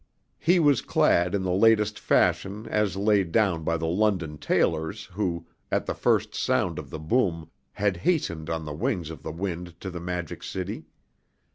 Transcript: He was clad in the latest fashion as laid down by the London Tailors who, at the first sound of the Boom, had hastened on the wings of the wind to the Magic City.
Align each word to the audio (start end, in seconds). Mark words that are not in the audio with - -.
He 0.39 0.57
was 0.59 0.81
clad 0.81 1.35
in 1.35 1.43
the 1.43 1.51
latest 1.51 1.99
fashion 1.99 2.65
as 2.65 2.97
laid 2.97 3.31
down 3.31 3.63
by 3.63 3.77
the 3.77 3.85
London 3.85 4.39
Tailors 4.39 5.05
who, 5.05 5.45
at 5.71 5.85
the 5.85 5.93
first 5.93 6.33
sound 6.33 6.79
of 6.79 6.89
the 6.89 6.97
Boom, 6.97 7.51
had 7.73 7.97
hastened 7.97 8.49
on 8.49 8.65
the 8.65 8.73
wings 8.73 9.11
of 9.11 9.21
the 9.21 9.31
wind 9.31 9.79
to 9.79 9.91
the 9.91 10.01
Magic 10.01 10.41
City. 10.41 10.85